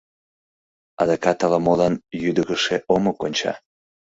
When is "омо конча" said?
2.93-3.53